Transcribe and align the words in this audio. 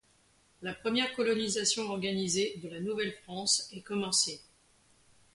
La 0.63 0.73
première 0.73 1.13
colonisation 1.15 1.83
organisée 1.91 2.59
de 2.63 2.69
la 2.69 2.79
Nouvelle-France 2.79 3.69
est 3.71 3.83
commencée. 3.83 4.41